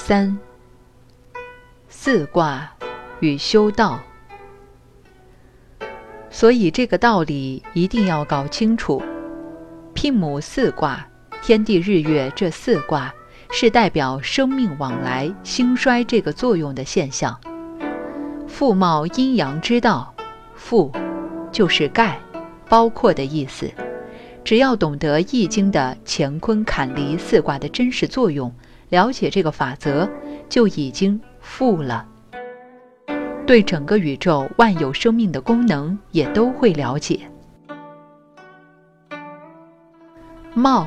[0.00, 0.38] 三、
[1.88, 2.72] 四卦
[3.18, 4.00] 与修道，
[6.30, 9.02] 所以这个道理一定要搞清楚。
[9.94, 11.06] 聘母四卦，
[11.42, 13.12] 天地日月这四卦
[13.50, 17.38] 是代表生命往来、兴衰这个作用的现象。
[18.46, 20.14] 父茂阴阳之道，
[20.54, 20.90] 父
[21.52, 22.18] 就是盖、
[22.68, 23.70] 包括的意思。
[24.42, 28.54] 只要懂得《易经》的乾坤坎离四卦的真实作用。
[28.90, 30.08] 了解这个法则，
[30.48, 32.06] 就已经富了。
[33.46, 37.30] 对整个宇宙万有生命的功能也都会了解。
[40.54, 40.86] 茂，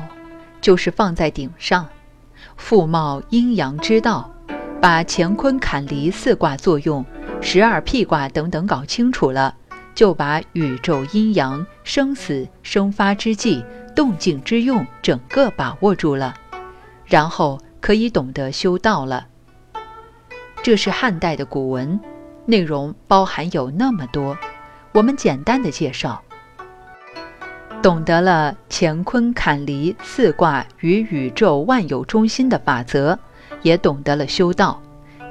[0.60, 1.88] 就是放在顶上，
[2.56, 4.30] 复茂阴阳之道，
[4.80, 7.04] 把乾坤坎离四卦作用、
[7.40, 9.54] 十二辟卦等等搞清楚了，
[9.94, 16.34] 就把宇宙阴阳、生死、生发之际、动静之用整个把握住了，
[17.06, 17.60] 然后。
[17.82, 19.26] 可以懂得修道了。
[20.62, 21.98] 这是汉代的古文，
[22.46, 24.38] 内容包含有那么多，
[24.92, 26.22] 我们简单的介绍。
[27.82, 33.18] 懂得了乾坤坎离四卦与宇宙万有中心的法则，
[33.62, 34.80] 也懂得了修道，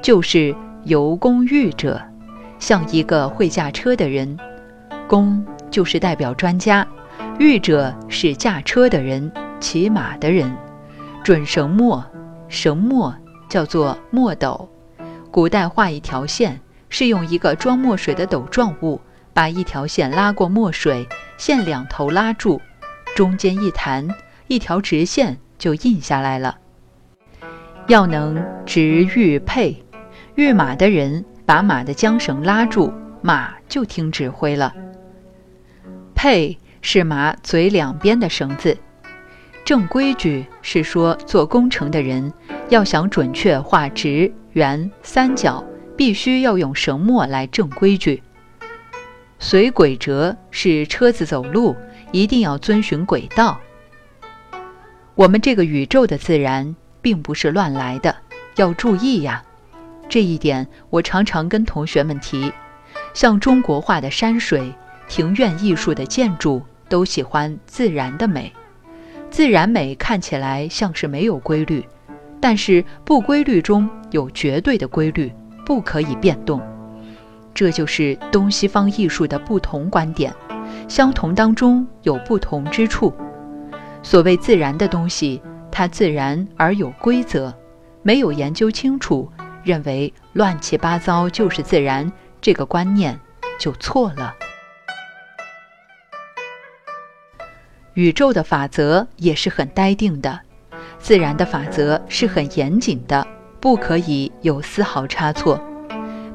[0.02, 1.98] 就是由功御者，
[2.58, 4.38] 像一个会驾车的人，
[5.08, 6.86] 功就是代表专家，
[7.38, 10.54] 御者是驾车的人，骑马的人，
[11.24, 12.04] 准绳墨。
[12.52, 13.16] 绳墨
[13.48, 14.68] 叫做墨斗，
[15.30, 19.00] 古代画一条线是用一个装墨水的斗状物，
[19.32, 22.60] 把一条线拉过墨水，线两头拉住，
[23.16, 24.06] 中间一弹，
[24.48, 26.58] 一条直线就印下来了。
[27.88, 29.82] 要能执御配，
[30.34, 34.74] 御马的人把马的缰绳拉住，马就听指挥了。
[36.14, 38.76] 佩是马嘴两边的绳子。
[39.64, 42.32] 正规矩是说，做工程的人
[42.68, 45.64] 要想准确画直、圆、三角，
[45.96, 48.22] 必须要用绳墨来正规矩。
[49.38, 51.76] 随轨辙是车子走路
[52.10, 53.58] 一定要遵循轨道。
[55.14, 58.14] 我们这个宇宙的自然并不是乱来的，
[58.56, 59.42] 要注意呀。
[60.08, 62.52] 这一点我常常跟同学们提。
[63.14, 64.72] 像中国画的山水、
[65.08, 68.52] 庭院艺术的建筑，都喜欢自然的美。
[69.32, 71.82] 自然美看起来像是没有规律，
[72.38, 75.32] 但是不规律中有绝对的规律，
[75.64, 76.60] 不可以变动。
[77.54, 80.34] 这就是东西方艺术的不同观点，
[80.86, 83.10] 相同当中有不同之处。
[84.02, 87.54] 所谓自然的东西，它自然而有规则，
[88.02, 89.26] 没有研究清楚，
[89.64, 92.12] 认为乱七八糟就是自然，
[92.42, 93.18] 这个观念
[93.58, 94.34] 就错了。
[97.94, 100.40] 宇宙的法则也是很呆定的，
[100.98, 103.26] 自然的法则是很严谨的，
[103.60, 105.60] 不可以有丝毫差错。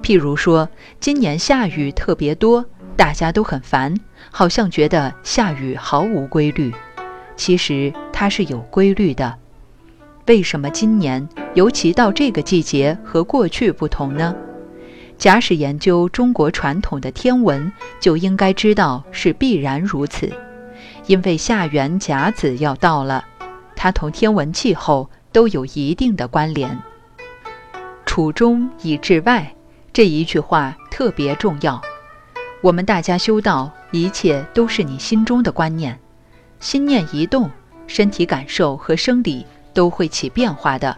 [0.03, 0.69] 譬如说，
[0.99, 2.63] 今年下雨特别多，
[2.95, 3.95] 大家都很烦，
[4.31, 6.71] 好像觉得下雨毫无规律。
[7.35, 9.35] 其实它是有规律的。
[10.27, 14.35] 为什么今年尤其到这个季节和过去不同呢？
[15.17, 20.31] 假使研究中国传统的天文，就应该知道是必然如此。
[21.07, 23.23] 因为下元甲子要到了，
[23.75, 26.77] 它同天文气候都有一定的关联。
[28.05, 29.53] 处中以至外
[29.93, 31.81] 这一句话特别重要。
[32.61, 35.97] 我们大家修道，一切都是你心中的观念，
[36.59, 37.49] 心念一动，
[37.85, 40.97] 身体感受和生理都会起变化的。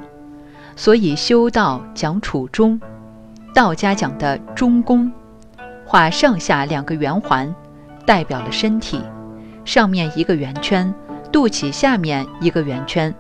[0.75, 2.79] 所以修道讲处中，
[3.53, 5.11] 道家讲的中宫，
[5.85, 7.53] 画上下两个圆环，
[8.05, 9.01] 代表了身体。
[9.69, 10.91] 上面一个圆圈，
[11.31, 13.13] 肚脐下面一个圆圈，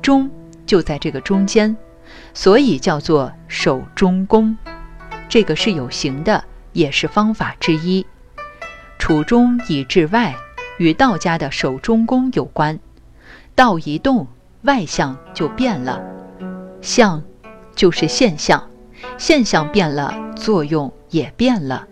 [0.00, 0.30] 中
[0.64, 1.76] 就在这个中间，
[2.32, 4.56] 所以叫做手中宫。
[5.28, 8.06] 这个是有形的，也是方法之一。
[8.98, 10.34] 处中以至外，
[10.78, 12.78] 与道家的手中宫有关。
[13.54, 14.26] 道一动，
[14.62, 16.00] 外象就变了。
[16.80, 17.22] 象
[17.74, 18.70] 就是现象，
[19.18, 21.86] 现象变了，作用也变了。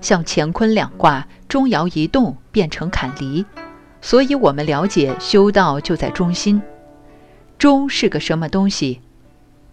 [0.00, 1.26] 像乾坤两卦。
[1.48, 3.46] 中爻一动变成坎离，
[4.02, 6.60] 所以我们了解修道就在中心。
[7.56, 9.00] 中是个什么东西？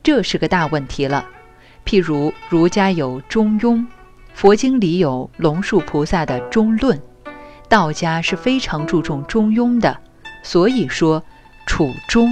[0.04, 1.26] 这是个大问题了。
[1.84, 3.78] 譬如儒家有《中庸》，
[4.36, 6.96] 佛经里有龙树菩萨的《中论》，
[7.68, 10.00] 道家是非常注重中庸的。
[10.44, 11.24] 所以说，
[11.66, 12.30] 处中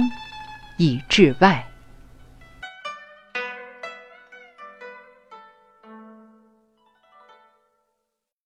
[0.76, 1.66] 以治外。